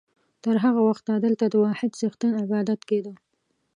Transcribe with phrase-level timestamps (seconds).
[0.43, 3.13] تر هغه وخته دلته د واحد څښتن عبادت کېده.